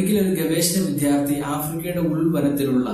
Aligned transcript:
ഒരിക്കലും 0.00 0.26
ഒരു 0.26 0.40
ഗവേഷണ 0.40 0.80
വിദ്യാർത്ഥി 0.82 1.34
ആഫ്രിക്കയുടെ 1.46 2.00
ഉൾവനത്തിലുള്ള 2.08 2.88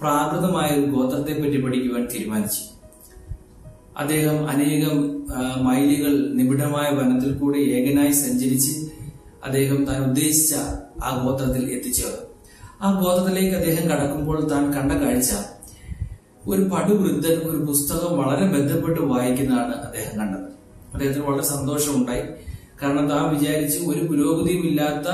പ്രാകൃതമായ 0.00 0.68
ഒരു 0.76 0.86
ഗോത്രത്തെ 0.90 1.32
പറ്റി 1.42 1.60
പഠിക്കുവാൻ 1.60 2.08
തീരുമാനിച്ചു. 2.14 2.62
അദ്ദേഹം 3.98 4.48
അനേകം 4.48 4.96
മൈലുകൾ 5.64 6.12
നിബിഡമായ 6.34 6.88
വനത്തിൽ 6.94 7.34
കൂടി 7.34 7.58
ഏകനായി 7.58 8.12
സഞ്ചരിച്ച് 8.12 8.72
അദ്ദേഹം 9.44 9.84
താൻ 9.84 10.04
ഉദ്ദേശിച്ച 10.04 10.54
ആ 11.04 11.10
ഗോത്രത്തിൽ 11.24 11.64
എത്തിച്ചേർന്നു. 11.72 12.26
ആ 12.82 13.00
ഗോത്രത്തിലേക്ക് 13.00 13.56
അദ്ദേഹം 13.56 13.84
കടക്കുമ്പോൾ 13.90 14.38
താൻ 14.50 14.64
കണ്ട 14.72 14.92
കാഴ്ച 14.92 15.30
ഒരു 16.46 16.62
പടുവൃദ്ധൻ 16.62 17.36
ഒരു 17.50 17.58
പുസ്തകം 17.68 18.12
വളരെ 18.18 18.46
ബന്ധപ്പെട്ട് 18.54 19.00
വായിക്കുന്നതാണ് 19.00 19.74
അദ്ദേഹം 19.74 20.14
കണ്ടത്. 20.20 20.46
അദ്ദേഹത്തിന് 20.92 21.24
വളരെ 21.24 21.42
സന്തോഷമുണ്ടായി. 21.42 22.22
കാരണം 22.82 23.10
താൻ 23.10 23.24
വിചാരിച്ചു 23.34 23.78
ഒരു 23.78 24.02
പുരോഗതിയും 24.06 24.62
ഇല്ലാത്ത 24.66 25.08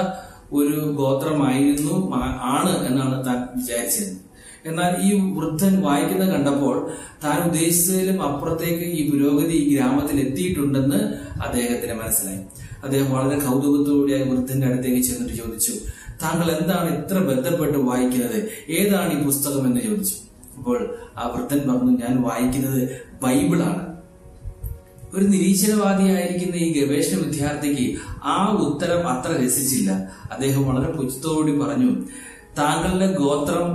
ഒരു 0.54 0.80
ഗോത്രമായിരുന്നു 0.90 2.10
ആണ് 2.42 2.86
എന്നാണ് 2.86 3.26
താൻ 3.26 3.48
വിചാരിച്ചിരുന്നത് 3.56 4.24
എന്നാൽ 4.66 4.92
ഈ 5.02 5.34
വൃദ്ധൻ 5.34 5.82
വായിക്കുന്ന 5.82 6.34
കണ്ടപ്പോൾ 6.34 6.90
താൻ 7.24 7.42
ഉദ്ദേശിച്ചതിലും 7.42 8.22
അപ്പുറത്തേക്ക് 8.22 8.84
ഈ 8.84 9.10
പുരോഗതി 9.10 9.52
ഈ 9.52 9.76
ഗ്രാമത്തിൽ 9.76 10.20
എത്തിയിട്ടുണ്ടെന്ന് 10.20 10.96
അദ്ദേഹത്തിന് 11.42 11.92
മനസ്സിലായി. 11.92 12.38
അദ്ദേഹം 12.84 13.12
വളരെ 13.12 13.38
കൗതുകത്തോടെ 13.38 14.24
വൃദ്ധന്റെ 14.24 14.66
അടുത്തേക്ക് 14.66 15.02
ചെന്നിട്ട് 15.02 15.34
ചോദിച്ചു 15.34 15.72
താങ്കൾ 16.22 16.50
എന്താണ് 16.50 16.88
ഇത്ര 16.98 17.18
ബന്ധപ്പെട്ട് 17.18 17.78
വായിക്കുന്നത്? 17.78 18.48
ഏതാണ് 18.68 19.20
ഈ 19.20 19.24
പുസ്തകം? 19.24 19.66
എന്ന് 19.66 19.80
ചോദിച്ചു. 19.80 20.14
അപ്പോൾ 20.59 20.96
ആ 21.18 21.32
വൃദ്ധൻ 21.36 21.60
പറഞ്ഞു 21.68 21.98
ഞാൻ 21.98 22.23
വായിക്കുന്നത് 22.23 22.88
ബൈബിളാണ്. 23.23 23.93
ഒരു 25.16 25.24
നിരീശ്വരവാദിയായിരിക്കുന്ന 25.24 26.57
ഈ 26.57 26.68
ഗവേഷണ 26.79 27.16
വിദ്യാർത്ഥിക്ക് 27.18 27.87
ആ 28.24 28.37
ഉത്തരം 28.66 29.09
അത്ര 29.09 29.30
രസിച്ചില്ല. 29.45 29.90
അദ്ദേഹം 30.32 30.62
വളരെ 30.68 30.93
പുച്ഛത്തോടി 30.93 31.52
പറഞ്ഞു 31.59 31.90
താങ്കളുടെ 32.59 33.09
ഗോത്രം 33.12 33.68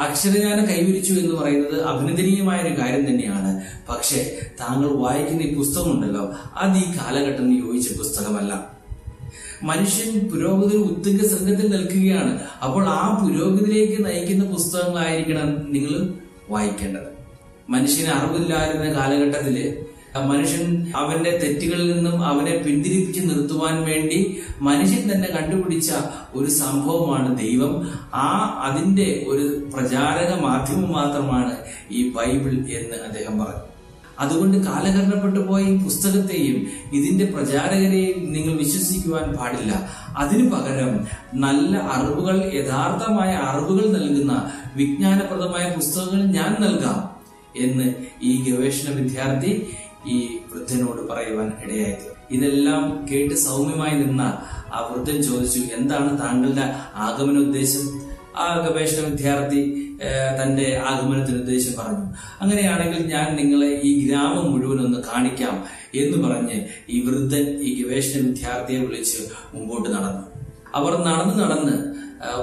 അക്ഷരജ്ഞാനം 0.00 0.64
കൈവരിച്ചു 0.68 1.12
എന്ന് 1.12 1.34
പറയുന്നത് 1.34 1.82
അഭിനന്ദനീയമായ 1.82 2.58
ഒരു 2.60 2.74
കാര്യം 2.78 3.02
തന്നെയാണ്. 3.08 3.50
പക്ഷേ 3.88 4.20
താങ്കൾ 4.60 4.90
വായിക്കുന്ന 4.96 5.42
ഈ 5.42 5.54
പുസ്തകമുണ്ടല്ലോ 5.54 6.24
അത് 6.56 6.78
ഈ 6.78 6.86
കാലഘട്ടത്തിന് 6.98 7.56
യോജിച്ച 7.66 7.98
പുസ്തകമല്ല. 7.98 8.52
മനുഷ്യൻ 9.62 10.30
പുരോഗതി 10.30 10.76
ഉത്തുംഗ 10.76 11.20
സംഘത്തിൽ 11.26 11.66
നിൽക്കുകയാണ്. 11.74 12.32
അപ്പോൾ 12.64 12.84
ആ 12.88 13.02
പുരോഗതിയിലേക്ക് 13.22 13.98
നയിക്കുന്ന 14.06 14.44
പുസ്തകങ്ങളായിരിക്കണം 14.44 15.50
നിങ്ങൾ 15.72 15.94
വായിക്കേണ്ടത്. 16.50 17.10
മനുഷ്യന് 17.68 18.08
അറിവില്ലായിരുന്ന 18.08 18.88
കാലഘട്ടത്തിൽ 18.94 19.56
മനുഷ്യൻ 20.20 20.92
അവന്റെ 20.96 21.30
തെറ്റുകളിൽ 21.30 21.96
നിന്നും 21.96 22.26
അവനെ 22.26 22.56
പിന്തിരിപ്പിച്ച് 22.56 23.20
നിർത്തുവാൻ 23.20 23.84
വേണ്ടി 23.84 24.40
മനുഷ്യൻ 24.62 25.12
തന്നെ 25.12 25.28
കണ്ടുപിടിച്ച 25.28 25.92
ഒരു 26.34 26.50
സംഭവമാണ് 26.50 27.38
ദൈവം. 27.38 27.88
ആ 28.14 28.26
അതിന്റെ 28.64 29.24
ഒരു 29.28 29.70
പ്രചാരക 29.74 30.40
മാധ്യമം 30.40 30.92
മാത്രമാണ് 30.92 31.56
ഈ 31.90 32.10
ബൈബിൾ 32.10 32.50
എന്ന് 32.50 32.96
അദ്ദേഹം 33.06 33.38
പറഞ്ഞു. 33.38 33.62
അതുകൊണ്ട് 34.18 34.58
കാലഘട്ടപ്പെട്ടു 34.58 35.40
പോയ 35.40 35.62
ഈ 35.62 35.76
പുസ്തകത്തെയും 35.76 36.66
ഇതിന്റെ 36.92 37.24
പ്രചാരകരെയും 37.24 38.32
നിങ്ങൾ 38.32 38.56
വിശ്വസിക്കുവാൻ 38.56 39.32
പാടില്ല. 39.32 39.90
അതിനു 40.18 40.48
പകരം 40.48 41.06
നല്ല 41.34 41.76
അറിവുകൾ 41.76 42.50
യഥാർത്ഥമായ 42.54 43.32
അറിവുകൾ 43.32 43.98
നൽകുന്ന 43.98 44.52
വിജ്ഞാനപ്രദമായ 44.76 45.70
പുസ്തകങ്ങൾ 45.70 46.26
ഞാൻ 46.26 46.56
നൽകാം 46.60 47.16
എന്ന് 47.62 47.94
ഈ 48.22 48.50
ഗവേഷണ 48.50 48.94
വിദ്യാർത്ഥി 48.94 49.66
ഈ 50.14 50.16
വൃദ്ധനോട് 50.50 51.00
പറയുവാൻ 51.10 51.48
ഇടയായത്. 51.64 52.06
ഇതെല്ലാം 52.36 52.82
കേട്ട് 53.08 53.34
സൗമ്യമായി 53.46 53.94
നിന്ന 54.02 54.22
ആ 54.74 54.78
വൃദ്ധൻ 54.90 55.18
ചോദിച്ചു 55.28 55.60
എന്താണ് 55.76 56.10
താങ്കളുടെ 56.22 56.66
ആഗമന 57.06 57.36
ഉദ്ദേശം? 57.46 57.84
ആ 58.44 58.46
ഗവേഷണ 58.64 59.00
വിദ്യാർത്ഥി 59.10 59.60
തന്റെ 60.38 60.64
ആഗമനത്തിന് 60.88 61.38
ഉദ്ദേശം 61.42 61.74
പറഞ്ഞു 61.78 62.06
അങ്ങനെയാണെങ്കിൽ 62.42 63.02
ഞാൻ 63.12 63.26
നിങ്ങളെ 63.36 63.70
ഈ 63.88 63.90
ഗ്രാമം 64.00 64.46
മുഴുവൻ 64.52 64.80
ഒന്ന് 64.86 64.98
കാണിക്കാം 65.08 65.54
എന്ന് 66.02 66.18
പറഞ്ഞ് 66.24 66.58
ഈ 66.94 66.96
വൃദ്ധൻ 67.06 67.44
ഈ 67.66 67.70
ഗവേഷണ 67.78 68.18
വിദ്യാർത്ഥിയെ 68.26 68.80
വിളിച്ച് 68.86 69.20
മുമ്പോട്ട് 69.54 69.88
നടന്നു. 69.94 70.24
അവർ 70.78 70.92
നടന്ന് 71.08 71.36
നടന്ന് 71.42 71.76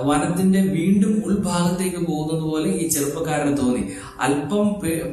വനത്തിന്റെ 0.09 0.62
വീണ്ടും 0.78 1.13
ഉൾഭാഗത്തേക്ക് 1.25 2.02
പോകുന്നത് 2.09 2.44
പോലെ 2.50 2.69
ഈ 2.81 2.88
ചെറുപ്പക്കാരന് 2.96 3.53
തോന്നി. 3.57 3.84
അല്പം 4.25 4.66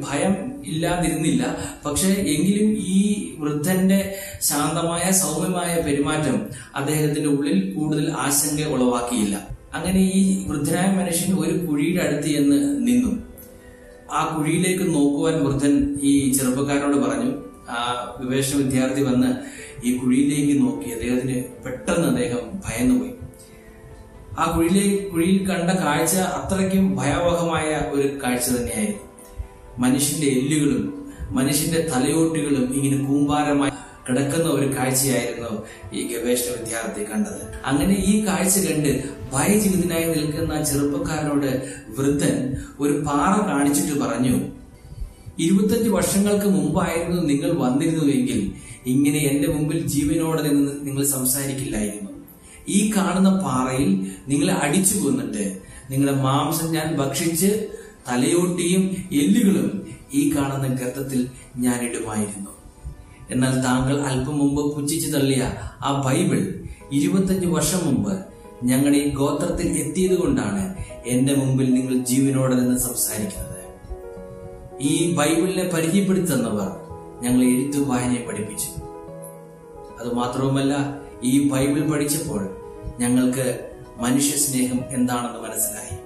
ഭയം 0.07 0.33
ഇല്ലാതിരുന്നില്ല. 0.65 1.57
പക്ഷെ 1.85 2.07
എങ്കിലും 2.07 2.77
ഈ 2.77 3.33
വൃദ്ധന്റെ 3.39 4.15
ശാന്തമായ 4.41 5.11
സൗമ്യമായ 5.11 5.81
പെരുമാറ്റം 5.81 6.49
അദ്ദേഹത്തിന്റെ 6.75 7.29
ഉള്ളിൽ 7.29 7.73
കൂടുതൽ 7.73 8.11
ആശങ്ക 8.11 8.67
ഉളവാക്കിയില്ല. 8.67 9.47
അങ്ങനെ 9.73 9.99
ഈ 9.99 10.45
വൃദ്ധനായ 10.47 10.91
മനുഷ്യൻ 10.95 11.35
ഒരു 11.37 11.65
കുഴിയുടെ 11.65 12.03
അടുത്ത് 12.03 12.27
എന്ന് 12.27 12.87
നിന്നു. 12.87 13.11
ആ 14.11 14.37
കുഴിയിലേക്ക് 14.37 14.93
നോക്കുവാൻ 14.93 15.45
വൃദ്ധൻ 15.45 15.99
ഈ 16.01 16.31
ചെറുപ്പക്കാരനോട് 16.31 16.97
പറഞ്ഞു 16.97 17.31
ആ 17.69 17.79
വിവേശ 18.19 18.55
വിദ്യാർത്ഥി 18.55 19.01
വന്ന് 19.01 19.61
ഈ 19.85 19.97
കുഴിയിലേക്ക് 19.97 20.61
നോക്കി 20.61 20.89
അദ്ദേഹത്തിന് 20.89 21.43
പെട്ടെന്ന് 21.65 22.07
അദ്ദേഹം 22.07 22.61
ഭയന്നുപോയി. 22.65 23.11
ആ 24.39 24.51
കുഴിയിലേക്ക് 24.55 25.11
കുഴിയിൽ 25.11 25.49
കണ്ട 25.49 25.69
കാഴ്ച 25.69 26.15
അത്രയ്ക്കും 26.15 26.95
ഭയാവഹമായ 26.95 27.89
ഒരു 27.91 28.19
കാഴ്ച 28.23 28.49
തന്നെയായിരുന്നു. 28.49 29.10
മനുഷ്യന്റെ 29.77 30.27
എല്ലുകളും 30.27 30.83
മനുഷ്യന്റെ 31.31 31.79
തലയോട്ടുകളും 31.91 32.73
ഇങ്ങനെ 32.73 32.97
കൂമ്പാരമായി 33.05 33.71
കിടക്കുന്ന 34.07 34.47
ഒരു 34.49 34.67
കാഴ്ചയായിരുന്നു 34.77 35.51
ഈ 35.93 36.01
ഗവേഷണ 36.07 36.49
വിദ്യാർത്ഥി 36.59 37.03
കണ്ടത്. 37.11 37.41
അങ്ങനെ 37.65 37.95
ഈ 37.95 38.25
കാഴ്ച 38.25 38.59
കണ്ട് 38.59 38.91
ഭയജീവിതനായി 39.33 40.05
നിൽക്കുന്ന 40.05 40.63
ചെറുപ്പക്കാരനോട് 40.63 41.51
വൃദ്ധൻ 41.97 42.35
ഒരു 42.79 42.93
പാറ 43.07 43.47
കാണിച്ചിട്ട് 43.47 43.99
പറഞ്ഞു 43.99 44.35
ഇരുപത്തഞ്ച് 45.39 45.89
വർഷങ്ങൾക്ക് 45.89 46.45
മുമ്പായിരുന്നു 46.45 47.21
നിങ്ങൾ 47.21 47.51
വന്നിരുന്നുവെങ്കിൽ 47.51 48.39
ഇങ്ങനെ 48.85 49.19
എന്റെ 49.19 49.47
മുമ്പിൽ 49.47 49.87
ജീവനോടെ 49.87 50.41
നിന്ന് 50.41 50.87
നിങ്ങൾ 50.87 51.03
സംസാരിക്കില്ലായിരുന്നു. 51.05 52.09
ഈ 52.67 52.91
കാണുന്ന 52.95 53.29
പാറയിൽ 53.29 53.91
നിങ്ങളെ 54.27 54.53
അടിച്ചു 54.53 54.95
കൊന്നിട്ട് 54.97 55.61
നിങ്ങളുടെ 55.89 56.21
മാംസം 56.21 56.73
ഞാൻ 56.73 56.95
ഭക്ഷിച്ച് 56.95 57.49
തലയോട്ടിയും 58.07 58.83
എല്ലുകളും 59.11 59.87
ഈ 60.13 60.35
കാണുന്ന 60.35 60.67
ഗർത്തത്തിൽ 60.67 61.27
ഞാൻ 61.57 61.81
ഇടുമായിരുന്നു. 61.81 62.51
എന്നാൽ 63.31 63.61
താങ്കൾ 63.61 64.01
അല്പം 64.01 64.37
മുമ്പ് 64.37 64.75
പുച്ഛിച്ചു 64.75 65.09
തള്ളിയ 65.11 65.53
ആ 65.81 66.01
ബൈബിൾ 66.05 66.53
ഇരുപത്തഞ്ച് 66.91 67.47
വർഷം 67.47 67.85
മുമ്പ് 67.85 68.25
ഞങ്ങളുടെ 68.63 68.97
ഈ 68.97 69.13
ഗോത്രത്തിൽ 69.13 69.67
എത്തിയത് 69.67 70.17
കൊണ്ടാണ് 70.19 70.75
എന്റെ 71.05 71.35
മുമ്പിൽ 71.35 71.73
നിങ്ങൾ 71.73 72.05
ജീവനോടെ 72.05 72.55
നിന്ന് 72.55 72.79
സംസാരിക്കുന്നത്. 72.79 73.61
ഈ 74.81 75.15
ബൈബിളിനെ 75.15 75.69
പരിചയപ്പെടുത്തുന്നവർ 75.73 76.69
ഞങ്ങളെ 77.21 77.47
എഴുത്തും 77.47 77.89
വായനയെ 77.89 78.25
പഠിപ്പിച്ചു. 78.25 78.69
അതുമാത്രവുമല്ല 79.99 80.73
ഈ 81.23 81.49
ബൈബിൾ 81.49 81.91
പഠിച്ചപ്പോൾ 81.91 82.57
ഞങ്ങൾക്ക് 82.99 83.69
മനുഷ്യ 83.97 84.37
സ്നേഹം 84.37 84.79
എന്താണെന്ന് 84.89 85.39
മനസ്സിലായി. 85.39 86.00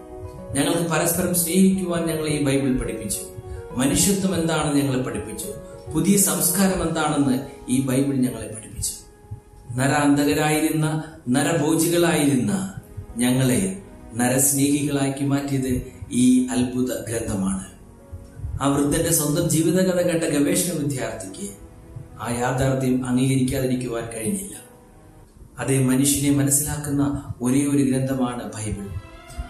ഞങ്ങൾക്ക് 0.55 0.89
പരസ്പരം 0.91 1.35
സ്നേഹിക്കുവാൻ 1.35 2.05
ഞങ്ങളെ 2.05 2.29
ഈ 2.29 2.43
ബൈബിൾ 2.43 2.77
പഠിപ്പിച്ചു. 2.77 3.21
മനുഷ്യത്വം 3.71 4.41
എന്താണെന്ന് 4.41 4.81
ഞങ്ങളെ 4.81 5.03
പഠിപ്പിച്ചു. 5.03 5.49
പുതിയ 5.91 6.17
സംസ്കാരം 6.17 6.87
എന്താണെന്ന് 6.87 7.39
ഈ 7.69 7.81
ബൈബിൾ 7.81 8.15
ഞങ്ങളെ 8.15 8.47
പഠിപ്പിച്ചു. 8.47 8.93
നരാന്തകരായിരുന്ന 9.75 11.03
നരഭോജികളായിരുന്ന 11.29 12.73
ഞങ്ങളെ 13.17 13.81
നരസ്നേഹികളാക്കി 14.13 15.25
മാറ്റിയത് 15.25 15.81
ഈ 16.11 16.47
അത്ഭുത 16.47 16.91
ഗ്രന്ഥമാണ്. 17.09 17.65
ആ 18.61 18.67
വൃദ്ധന്റെ 18.67 19.13
സ്വന്തം 19.13 19.49
ജീവിതകഥ 19.49 20.01
കേട്ട 20.01 20.23
ഗവേഷണ 20.23 20.77
വിദ്യാർത്ഥിക്ക് 20.77 21.49
ആ 22.21 22.31
യാഥാർത്ഥ്യം 22.31 23.05
അംഗീകരിക്കാതിരിക്കുവാൻ 23.05 24.03
കഴിഞ്ഞില്ല. 24.15 24.55
അതേ 25.59 25.85
മനുഷ്യനെ 25.85 26.37
മനസ്സിലാക്കുന്ന 26.37 27.33
ഒരേ 27.41 27.61
ഒരു 27.65 27.83
ഗ്രന്ഥമാണ് 27.83 28.43
ബൈബിൾ. 28.43 29.04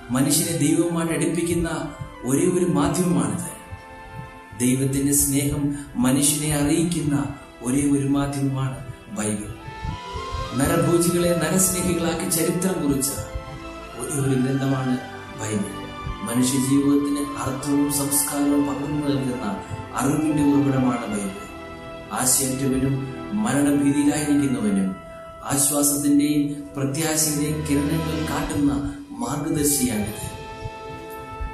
മനുഷ്യനെ 0.09 0.57
ദൈവവുമായിട്ട് 0.57 1.13
അടുപ്പിക്കുന്ന 1.13 1.93
ഒരേ 2.23 2.39
ഒരു 2.39 2.65
മാധ്യമമാണിത്. 2.65 3.55
ദൈവത്തിന്റെ 4.59 5.13
സ്നേഹം 5.13 5.75
മനുഷ്യനെ 5.95 6.55
അറിയിക്കുന്ന 6.55 7.35
ഒരേ 7.61 7.91
ഒരു 7.91 8.07
മാധ്യമമാണ് 8.07 8.85
ബൈബിൾ. 9.17 9.55
നരഭോജികളെ 10.57 11.41
നരസ്നേഹികളാക്കി 11.43 12.29
ചരിത്രം 12.29 12.87
കുറിച്ച 12.87 13.09
ഒരേ 13.99 14.21
ഒരു 14.21 14.39
ഗ്രന്ഥമാണ് 14.39 14.97
ബൈബിൾ. 15.41 15.85
മനുഷ്യ 16.25 16.57
ജീവിതത്തിന് 16.57 17.19
അർത്ഥവും 17.19 17.93
സംസ്കാരവും 17.93 18.67
പകർന്നു 18.67 19.07
നൽകുന്ന 19.07 19.63
അറിവിന്റെ 19.95 20.43
ഉറവിടമാണ് 20.43 21.07
ബൈബിൾ. 21.07 21.45
ആശയറ്റവനും 22.13 23.15
മരണഭീതിയിലായിരിക്കുന്നവനും 23.33 24.95
ആശ്വാസത്തിന്റെയും 25.43 26.69
പ്രത്യാശയുടെയും 26.77 27.65
കിരണങ്ങൾ 27.69 28.27
കാട്ടുന്ന 28.29 28.94
മാർഗദർശിയാണിത് 29.19 30.23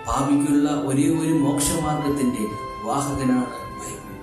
പാപിക്കുള്ള 0.07 0.69
ഒരേ 0.69 1.07
ഒരു 1.19 1.33
മോക്ഷമാർഗത്തിന്റെ 1.33 2.43
വാഹകനാണ് 2.85 3.57
ബൈബിൾ. 3.79 4.15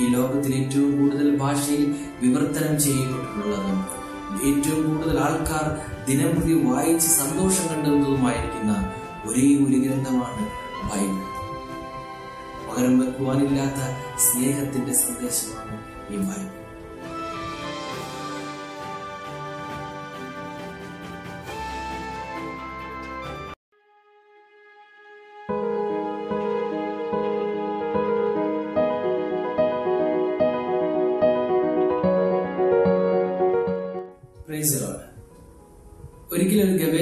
ഈ 0.00 0.06
ലോകത്തിൽ 0.08 0.54
ഏറ്റവും 0.54 0.98
കൂടുതൽ 0.98 1.36
ഭാഷയിൽ 1.36 1.82
വിവർത്തനം 2.22 2.80
ചെയ്യപ്പെട്ടിട്ടുള്ളതും 2.80 3.78
ഏറ്റവും 4.48 4.82
കൂടുതൽ 4.88 5.20
ആൾക്കാർ 5.20 5.66
ദിനംപ്രതി 6.06 6.54
വായിച്ച് 6.68 7.08
സന്തോഷം 7.08 7.68
കണ്ടെത്തുന്നതുമായിരിക്കുന്ന 7.68 8.72
ഒരേ 9.26 9.46
ഒരു 9.66 9.78
ഗ്രന്ഥമാണ് 9.78 10.44
ബൈബിൾ. 10.90 11.20
പകരം 12.66 12.98
വെക്കുവാനില്ലാത്ത 12.98 13.80
സ്നേഹത്തിന്റെ 14.18 14.92
സന്ദേശമാണ് 14.92 15.76
ഈ 16.10 16.16
ബൈബിൾ. 16.16 16.61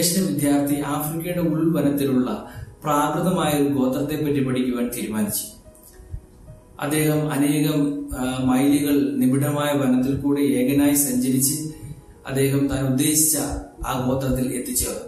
ഗവേഷണ 0.00 0.20
വിദ്യാർത്ഥി 0.26 0.76
ആഫ്രിക്കയുടെ 0.86 1.40
ഉൾവനത്തിലുള്ള 1.54 2.28
പ്രാകൃതമായ 2.82 3.50
ഒരു 3.62 3.72
ഗോത്രത്തെ 3.72 4.16
പറ്റി 4.24 4.42
പഠിക്കുവാൻ 4.44 4.86
തീരുമാനിച്ചു. 4.96 5.46
അദ്ദേഹം 6.80 7.18
അനേകം 7.32 7.80
മൈലുകൾ 8.48 8.96
നിബിഡമായ 9.16 9.70
വനത്തിൽ 9.80 10.14
കൂടെ 10.20 10.40
ഏകനായി 10.60 10.94
സഞ്ചരിച്ച് 10.94 11.56
അദ്ദേഹം 12.26 12.62
താൻ 12.68 12.80
ഉദ്ദേശിച്ച 12.86 13.36
ആ 13.86 13.92
ഗോത്രത്തിൽ 14.06 14.46
എത്തിച്ചേർന്നു. 14.58 15.04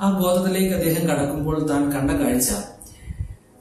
ആ 0.00 0.06
ഗോത്രത്തിലേക്ക് 0.20 0.74
അദ്ദേഹം 0.74 1.02
കടക്കുമ്പോൾ 1.08 1.56
താൻ 1.70 1.82
കണ്ട 1.94 2.10
കാഴ്ച 2.10 2.50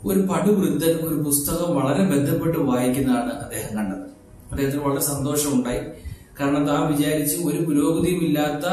ഒരു 0.06 0.20
പടുവൃദ്ധൻ 0.20 0.96
ഒരു 1.08 1.16
പുസ്തകം 1.28 1.70
വളരെ 1.78 2.04
ബന്ധപ്പെട്ട് 2.12 2.60
വായിക്കുന്നതാണ് 2.60 3.32
അദ്ദേഹം 3.46 3.72
കണ്ടത്. 3.78 4.04
അദ്ദേഹത്തിന് 4.52 4.84
വളരെ 4.84 5.02
സന്തോഷമുണ്ടായി. 5.02 5.82
കാരണം 6.40 6.68
താൻ 6.68 6.82
വിചാരിച്ചു 6.94 7.38
ഒരു 7.50 7.60
പുരോഗതിയും 7.64 8.22
ഇല്ലാത്ത 8.28 8.68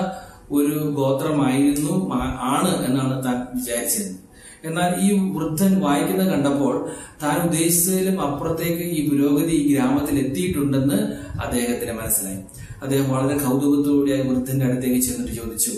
ഒരു 0.52 0.90
ഗോത്രമായിരുന്നു 0.90 2.14
ആണ് 2.40 2.86
എന്നാണ് 2.86 3.24
താൻ 3.24 3.36
വിചാരിച്ചത്. 3.54 4.22
എന്നാൽ 4.64 5.00
ഈ 5.00 5.32
വൃദ്ധൻ 5.32 5.80
വായിക്കുന്ന 5.80 6.24
കണ്ടപ്പോൾ 6.24 6.88
താൻ 7.22 7.40
ഉദ്ദേശിച്ചതിലും 7.40 8.20
അപ്പുറത്തേക്ക് 8.20 8.82
ഈ 8.82 9.10
പുരോഗതി 9.10 9.50
ഈ 9.50 9.74
ഗ്രാമത്തിൽ 9.74 10.18
എത്തിയിട്ടുണ്ടെന്ന് 10.18 10.94
അദ്ദേഹത്തിന് 11.40 11.92
മനസ്സിലായി. 11.92 12.38
അദ്ദേഹം 12.82 13.10
വളരെ 13.10 13.38
കൗതുകത്തോടെ 13.38 14.22
വൃദ്ധന്റെ 14.22 14.66
അടുത്തേക്ക് 14.66 15.00
ചെന്നിട്ട് 15.00 15.32
ചോദിച്ചു 15.32 15.70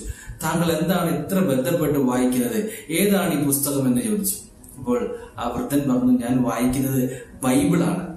താങ്കൾ 0.43 0.73
എന്താണ് 0.73 1.25
ഇത്ര 1.25 1.39
ബന്ധപ്പെട്ട് 1.39 1.99
വായിക്കുന്നത്? 1.99 2.71
ഏതാണ് 2.91 3.41
ഈ 3.41 3.45
പുസ്തകം? 3.45 3.89
എന്ന് 3.89 4.03
ചോദിച്ചു. 4.03 4.35
അപ്പോൾ 4.79 5.17
ആ 5.39 5.53
വൃദ്ധൻ 5.57 5.81
പറഞ്ഞു 5.91 6.19
ഞാൻ 6.19 6.43
വായിക്കുന്നത് 6.43 7.11
ബൈബിളാണ്. 7.43 8.14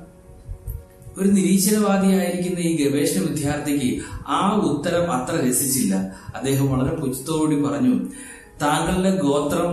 ഒരു 1.19 1.29
നിരീശ്വരവാദിയായിരിക്കുന്ന 1.29 2.59
ഈ 2.59 2.71
ഗവേഷണ 2.81 3.21
വിദ്യാർത്ഥിക്ക് 3.21 4.01
ആ 4.27 4.39
ഉത്തരം 4.63 5.11
അത്ര 5.11 5.35
രസിച്ചില്ല. 5.47 5.95
അദ്ദേഹം 6.35 6.65
വളരെ 6.71 6.95
പുച്ഛത്തോടുകൂടി 6.95 7.61
പറഞ്ഞു 7.61 7.95
താങ്കളുടെ 8.61 9.11
ഗോത്രം 9.15 9.71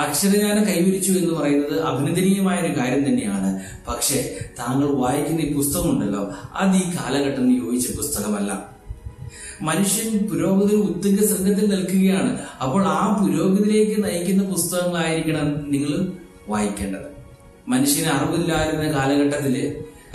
അക്ഷരജ്ഞാനം 0.00 0.64
കൈവരിച്ചു 0.66 1.12
എന്ന് 1.12 1.34
പറയുന്നത് 1.34 1.80
അഭിനന്ദനീയമായ 1.80 2.56
ഒരു 2.60 2.72
കാര്യം 2.78 3.02
തന്നെയാണ്. 3.06 3.60
പക്ഷേ 3.88 4.18
താങ്കൾ 4.58 4.88
വായിക്കുന്ന 4.94 5.40
ഈ 5.40 5.54
പുസ്തകമുണ്ടല്ലോ 5.54 6.22
അത് 6.54 6.76
ഈ 6.76 6.84
കാലഘട്ടത്തിന് 6.96 7.56
യോജിച്ച 7.64 7.96
പുസ്തകമല്ല. 7.96 8.52
മനുഷ്യൻ 9.62 10.28
പുരോഗതി 10.28 10.74
ഉത്തുംഗ 10.74 11.20
സംഘത്തിൽ 11.24 11.66
നിൽക്കുകയാണ്. 11.70 12.32
അപ്പോൾ 12.62 12.82
ആ 12.86 13.00
പുരോഗതിയിലേക്ക് 13.20 14.04
നയിക്കുന്ന 14.04 14.44
പുസ്തകങ്ങളായിരിക്കണം 14.44 15.48
നിങ്ങൾ 15.70 16.12
വായിക്കേണ്ടത്. 16.48 17.08
മനുഷ്യന് 17.68 18.06
അറിവില്ലായിരുന്ന 18.06 18.92
കാലഘട്ടത്തിൽ 18.92 19.56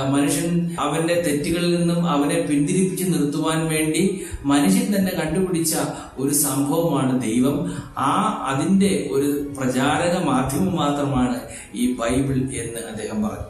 മനുഷ്യൻ 0.03 0.75
അവന്റെ 0.79 1.21
തെറ്റുകളിൽ 1.27 1.79
നിന്നും 1.79 2.09
അവനെ 2.09 2.41
പിന്തിരിപ്പിച്ച് 2.41 3.03
നിർത്തുവാൻ 3.03 3.67
വേണ്ടി 3.67 4.21
മനുഷ്യൻ 4.45 4.95
തന്നെ 4.95 5.11
കണ്ടുപിടിച്ച 5.11 5.75
ഒരു 6.17 6.33
സംഭവമാണ് 6.33 7.21
ദൈവം. 7.21 7.73
ആ 7.97 8.43
അതിന്റെ 8.47 9.09
ഒരു 9.11 9.53
പ്രചാരക 9.57 10.25
മാധ്യമം 10.25 10.75
മാത്രമാണ് 10.75 11.39
ഈ 11.75 11.93
ബൈബിൾ 11.93 12.33
എന്ന് 12.33 12.79
അദ്ദേഹം 12.91 13.23
പറഞ്ഞു. 13.23 13.47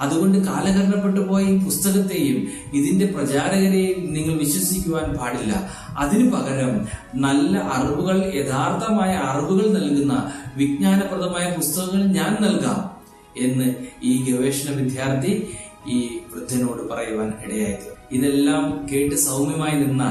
അതുകൊണ്ട് 0.00 0.38
കാലഘട്ടപ്പെട്ടു 0.38 1.20
പോയ 1.20 1.44
ഈ 1.44 1.64
പുസ്തകത്തെയും 1.64 2.48
ഇതിന്റെ 2.74 3.06
പ്രചാരകരെയും 3.06 4.12
നിങ്ങൾ 4.12 4.38
വിശ്വസിക്കുവാൻ 4.38 5.04
പാടില്ല. 5.04 5.70
അതിനു 5.98 6.30
പകരം 6.30 6.88
നല്ല 7.14 7.58
അറിവുകൾ 7.58 8.32
യഥാർത്ഥമായ 8.34 9.14
അറിവുകൾ 9.14 9.78
നൽകുന്ന 9.78 10.32
വിജ്ഞാനപ്രദമായ 10.56 11.54
പുസ്തകങ്ങൾ 11.54 12.06
ഞാൻ 12.06 12.36
നൽകാം 12.40 12.96
എന്ന് 13.42 13.74
ഈ 14.02 14.32
ഗവേഷണ 14.32 14.74
വിദ്യാർത്ഥി 14.74 15.48
ഈ 15.94 15.98
വൃദ്ധനോട് 16.32 16.82
പറയുവാൻ 16.90 17.28
ഇടയായത്. 17.44 17.86
ഇതെല്ലാം 18.16 18.64
കേട്ട് 18.90 19.16
സൗമ്യമായി 19.26 19.76
നിന്ന 19.84 20.02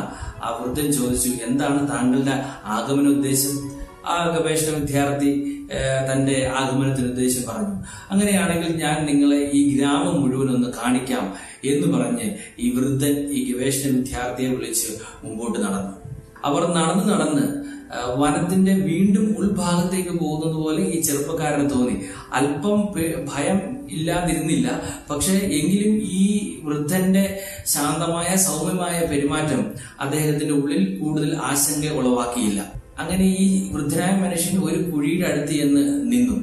ആ 0.45 0.49
വൃദ്ധൻ 0.59 0.87
ചോദിച്ചു 0.99 1.29
എന്താണ് 1.47 1.81
താങ്കളുടെ 1.91 2.35
ആഗമന 2.75 3.07
ഉദ്ദേശം? 3.17 3.55
ആ 4.13 4.15
ഗവേഷണ 4.33 4.71
വിദ്യാർത്ഥി 4.79 5.31
തന്റെ 6.09 6.35
ആഗമനത്തിന് 6.59 7.07
ഉദ്ദേശം 7.11 7.43
പറഞ്ഞു 7.47 7.75
അങ്ങനെയാണെങ്കിൽ 8.11 8.71
ഞാൻ 8.83 8.97
നിങ്ങളെ 9.09 9.39
ഈ 9.59 9.61
ഗ്രാമം 9.75 10.15
മുഴുവൻ 10.21 10.49
ഒന്ന് 10.55 10.69
കാണിക്കാം 10.79 11.25
എന്ന് 11.71 11.87
പറഞ്ഞ് 11.93 12.27
ഈ 12.63 12.67
വൃദ്ധൻ 12.75 13.15
ഈ 13.37 13.39
ഗവേഷണ 13.49 13.91
വിദ്യാർത്ഥിയെ 13.95 14.49
വിളിച്ച് 14.55 14.89
മുമ്പോട്ട് 15.23 15.57
നടന്നു. 15.65 15.93
അവർ 16.47 16.63
നടന്ന് 16.77 17.05
നടന്ന് 17.11 17.45
വനത്തിന്റെ 18.21 18.73
വീണ്ടും 18.87 19.25
ഉൾഭാഗത്തേക്ക് 19.39 20.13
പോകുന്നത് 20.21 20.55
പോലെ 20.63 20.83
ഈ 20.93 21.01
ചെറുപ്പക്കാരന് 21.01 21.69
തോന്നി. 21.69 21.95
അല്പം 22.33 22.79
ഭയം 23.31 23.59
ഇല്ലാതിരുന്നില്ല. 23.89 24.67
പക്ഷെ 25.09 25.33
എങ്കിലും 25.57 25.93
ഈ 26.21 26.23
വൃദ്ധന്റെ 26.63 27.23
ശാന്തമായ 27.73 28.29
സൗമ്യമായ 28.45 28.95
പെരുമാറ്റം 29.11 29.61
അദ്ദേഹത്തിന്റെ 29.99 30.53
ഉള്ളിൽ 30.61 30.83
കൂടുതൽ 30.99 31.31
ആശങ്ക 31.49 31.93
ഉളവാക്കിയില്ല. 31.99 32.61
അങ്ങനെ 32.99 33.25
ഈ 33.43 33.45
വൃദ്ധനായ 33.71 34.13
മനുഷ്യൻ 34.23 34.57
ഒരു 34.67 34.79
കുഴിയുടെ 34.91 35.25
അടുത്ത് 35.31 35.53
ചെന്ന് 35.53 35.83
നിന്നു. 36.11 36.37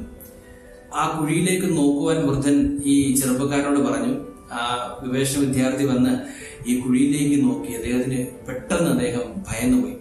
ആ 0.95 1.03
കുഴിയിലേക്ക് 1.17 1.67
നോക്കുവാൻ 1.77 2.17
വൃദ്ധൻ 2.27 2.57
ഈ 2.85 2.95
ചെറുപ്പക്കാരനോട് 3.15 3.81
പറഞ്ഞു 3.87 4.13
ആ 4.57 4.61
വിവേശ 5.03 5.31
വിദ്യാർത്ഥി 5.37 5.85
വന്ന് 5.85 6.13
ഈ 6.67 6.73
കുഴിയിലേക്ക് 6.79 7.37
നോക്കി. 7.45 7.71
അദ്ദേഹത്തിന് 7.79 8.19
പെട്ടെന്ന് 8.47 8.89
അദ്ദേഹം 8.91 9.25
ഭയന്നുപോയി. 9.47 9.92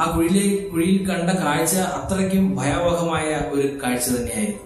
ആ 0.00 0.04
കുഴിയിലെ 0.14 0.44
കുഴിയിൽ 0.70 0.98
കണ്ട 1.08 1.30
കാഴ്ച 1.44 1.74
അത്രയ്ക്കും 1.98 2.44
ഭയാവഹമായ 2.58 3.28
ഒരു 3.54 3.66
കാഴ്ച 3.82 4.06
തന്നെയായിരുന്നു. 4.08 4.64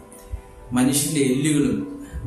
മനുഷ്യന്റെ 0.79 1.23
എല്ലുകളും 1.31 1.79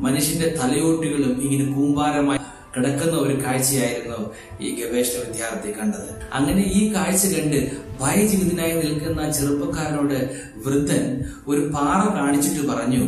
മനുഷ്യന്റെ 0.06 0.48
തലയോട്ടുകളും 0.58 1.32
ഇങ്ങനെ 1.44 1.64
കൂമ്പാരമായി 1.76 2.40
കിടക്കുന്ന 2.74 3.14
ഒരു 3.16 3.34
കാഴ്ചയായിരുന്നു 3.44 4.18
ഈ 4.64 4.68
ഗവേഷണ 4.78 5.16
വിദ്യാർത്ഥി 5.26 5.70
കണ്ടത്. 5.78 6.10
അങ്ങനെ 6.38 6.62
ഈ 6.78 6.80
കാഴ്ച 6.94 7.22
കണ്ട് 7.34 7.58
ഭയജീവിതനായി 8.00 8.74
നിൽക്കുന്ന 8.82 9.30
ചെറുപ്പക്കാരനോട് 9.36 10.18
വൃദ്ധൻ 10.64 11.04
ഒരു 11.50 11.62
പാറ 11.74 12.00
കാണിച്ചിട്ട് 12.18 12.62
പറഞ്ഞു 12.72 13.02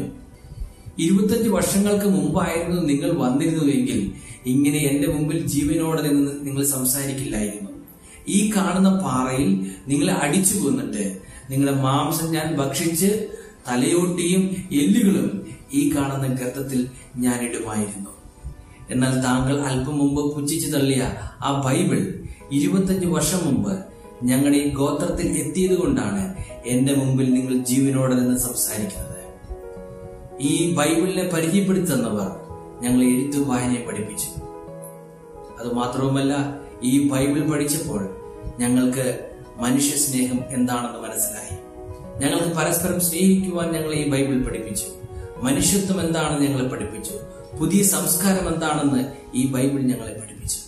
ഇരുപത്തഞ്ച് 1.05 1.51
വർഷങ്ങൾക്ക് 1.57 2.09
മുമ്പായിരുന്നു 2.17 2.81
നിങ്ങൾ 2.83 3.11
വന്നിരുന്നുവെങ്കിൽ 3.25 4.01
ഇങ്ങനെ 4.53 4.81
എന്റെ 4.91 5.09
മുമ്പിൽ 5.15 5.39
ജീവനോടെ 5.47 6.03
നിന്ന് 6.09 6.33
നിങ്ങൾ 6.47 6.63
സംസാരിക്കില്ലായിരുന്നു. 6.77 7.70
ഈ 8.29 8.53
കാണുന്ന 8.57 8.89
പാറയിൽ 8.89 9.77
നിങ്ങളെ 9.89 10.13
അടിച്ചു 10.13 10.59
കൊന്നിട്ട് 10.59 11.21
നിങ്ങളുടെ 11.51 11.81
മാംസം 11.81 12.33
ഞാൻ 12.33 12.57
ഭക്ഷിച്ച് 12.57 13.29
തലയോട്ടിയും 13.69 14.43
എല്ലുകളും 14.73 15.47
ഈ 15.73 15.93
കാണുന്ന 15.97 16.27
ഗർത്തത്തിൽ 16.27 16.89
ഞാൻ 17.17 17.43
ഇടുമായിരുന്നു. 17.43 18.11
എന്നാൽ 18.91 19.21
താങ്കൾ 19.21 19.61
അല്പം 19.61 19.99
മുമ്പ് 19.99 20.35
പുച്ഛിച്ചു 20.35 20.71
തള്ളിയ 20.71 21.17
ആ 21.43 21.63
ബൈബിൾ 21.65 22.23
ഇരുപത്തഞ്ച് 22.53 23.07
വർഷം 23.07 23.47
മുമ്പ് 23.47 23.85
ഞങ്ങളുടെ 24.23 24.57
ഈ 24.57 24.71
ഗോത്രത്തിൽ 24.71 25.39
എത്തിയത് 25.39 25.79
കൊണ്ടാണ് 25.79 26.35
എന്റെ 26.67 26.95
മുമ്പിൽ 26.95 27.35
നിങ്ങൾ 27.35 27.65
ജീവനോടെ 27.65 28.15
നിന്ന് 28.15 28.39
സംസാരിക്കുന്നത്. 28.39 29.17
ഈ 30.41 30.75
ബൈബിളിനെ 30.75 31.29
പരിചയപ്പെടുത്തുന്നവർ 31.29 32.31
ഞങ്ങളെ 32.83 33.07
എഴുത്തും 33.07 33.49
വായനയെ 33.49 33.87
പഠിപ്പിച്ചു 33.87 34.29
അതുമാത്രവുമല്ല 35.61 36.61
ഈ 36.83 37.09
ബൈബിൾ 37.09 37.51
പഠിച്ചപ്പോൾ 37.51 38.17
ഞങ്ങൾക്ക് 38.59 39.31
മനുഷ്യ 39.57 39.97
സ്നേഹം 39.97 40.41
എന്താണെന്ന് 40.49 40.99
മനസ്സിലായി. 40.99 41.57
ഞങ്ങൾക്ക് 42.21 42.57
പരസ്പരം 42.57 43.01
സ്നേഹിക്കുവാൻ 43.01 43.73
ഞങ്ങളെ 43.73 43.97
ഈ 43.97 44.09
ബൈബിൾ 44.09 44.49
പഠിപ്പിച്ചു. 44.49 44.87
മനുഷ്യത്വം 45.43 46.07
എന്താണെന്ന് 46.07 46.47
ഞങ്ങളെ 46.47 46.69
പഠിപ്പിച്ചു. 46.69 47.13
പുതിയ 47.57 47.83
സംസ്കാരം 47.83 48.55
എന്താണെന്ന് 48.55 49.05
ഈ 49.35 49.47
ബൈബിൾ 49.47 49.81
ഞങ്ങളെ 49.81 50.13
പഠിപ്പിച്ചു. 50.13 50.59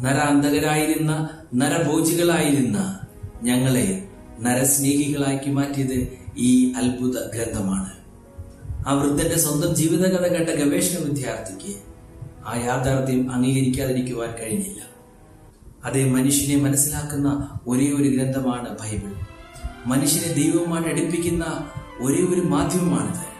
നരാന്തകരായിരുന്ന 0.00 1.28
നരഭോജികളായിരുന്ന 1.54 3.00
ഞങ്ങളെ 3.42 4.08
നരസ്നേഹികളാക്കി 4.40 5.50
മാറ്റിയത് 5.50 6.08
ഈ 6.36 6.72
അത്ഭുത 6.72 7.26
ഗ്രന്ഥമാണ്. 7.34 7.90
ആ 8.86 8.92
വൃദ്ധന്റെ 8.92 9.38
സ്വന്തം 9.38 9.74
ജീവിതകഥ 9.74 10.26
കേട്ട 10.26 10.50
ഗവേഷണ 10.50 11.04
വിദ്യാർത്ഥിക്ക് 11.04 11.76
ആ 12.46 12.56
യാഥാർത്ഥ്യം 12.56 13.32
അംഗീകരിക്കാതിരിക്കുവാൻ 13.32 14.28
കഴിഞ്ഞില്ല. 14.42 14.89
അതേ 15.84 16.10
മനുഷ്യനെ 16.10 16.64
മനസ്സിലാക്കുന്ന 16.64 17.58
ഒരേ 17.66 17.92
ഒരു 17.92 18.08
ഗ്രന്ഥമാണ് 18.08 18.68
ബൈബിൾ. 18.68 19.12
മനുഷ്യനെ 19.86 20.32
ദൈവവുമായിട്ട് 20.32 20.90
അടുപ്പിക്കുന്ന 20.90 21.70
ഒരേ 22.00 22.16
ഒരു 22.16 22.40
മാധ്യമമാണിത്. 22.40 23.30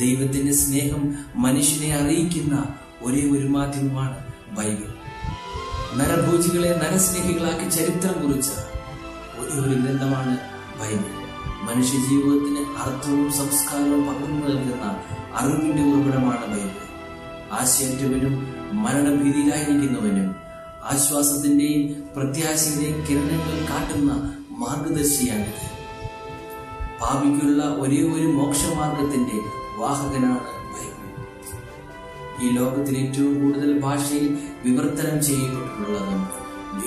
ദൈവത്തിന്റെ 0.00 0.52
സ്നേഹം 0.52 1.14
മനുഷ്യനെ 1.36 1.94
അറിയിക്കുന്ന 1.96 2.68
ഒരേ 3.02 3.30
ഒരു 3.30 3.46
മാധ്യമമാണ് 3.46 4.24
ബൈബിൾ. 4.56 4.94
നരഭോജികളെ 5.98 6.80
നരസ്നേഹികളാക്കി 6.84 7.70
ചരിത്രം 7.70 8.28
കുറിച്ച 8.28 8.48
ഒരേ 9.38 9.60
ഒരു 9.60 9.80
ഗ്രന്ഥമാണ് 9.80 10.38
ബൈബിൾ. 10.80 11.24
മനുഷ്യ 11.64 11.96
ജീവിതത്തിന് 11.96 12.58
അർത്ഥവും 12.58 13.32
സംസ്കാരവും 13.32 14.06
പകർന്നു 14.06 14.46
നൽകുന്ന 14.46 14.96
അറിവിന്റെ 15.34 15.82
ഉറവിടമാണ് 15.82 16.46
ബൈബിൾ. 16.46 16.84
ആശയറ്റവനും 17.52 18.54
മരണഭീതിയിലായിരിക്കുന്നവനും 18.82 20.33
ആശ്വാസത്തിന്റെയും 20.92 21.82
പ്രത്യാശയുടെയും 22.14 23.06
കിരണങ്ങൾ 23.08 23.66
കാട്ടുന്ന 23.70 24.12
മാർഗദർശിയാണിത് 24.50 25.62
പാപിക്കുള്ള 27.00 27.62
ഒരേ 27.62 28.00
ഒരു 28.16 28.26
മോക്ഷമാർഗത്തിന്റെ 28.26 29.38
വാഹകനാണ് 29.78 30.52
ബൈബിൾ. 30.74 31.08
ഈ 32.42 32.50
ലോകത്തിൽ 32.50 32.98
ഏറ്റവും 32.98 33.34
കൂടുതൽ 33.42 33.80
ഭാഷയിൽ 33.80 34.26
വിവർത്തനം 34.64 35.22
ചെയ്യപ്പെട്ടിട്ടുള്ളതും 35.22 36.22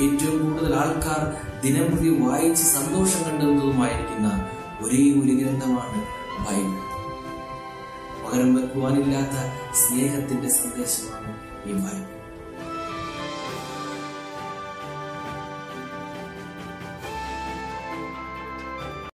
ഏറ്റവും 0.04 0.38
കൂടുതൽ 0.46 0.76
ആൾക്കാർ 0.76 1.22
ദിനംപ്രതി 1.64 2.10
വായിച്ച് 2.10 2.64
സന്തോഷം 2.64 3.24
കണ്ടെത്തുന്നതുമായിരിക്കുന്ന 3.24 4.28
ഒരേ 4.82 5.04
ഒരു 5.22 5.34
ഗ്രന്ഥമാണ് 5.42 6.02
ബൈബിൾ. 6.48 6.78
പകരം 8.24 8.56
വെക്കുവാനില്ലാത്ത 8.56 9.36
സ്നേഹത്തിന്റെ 9.74 10.50
സന്ദേശമാണ് 10.50 11.34
ഈ 11.66 11.74
ബൈബിൾ. 11.74 12.17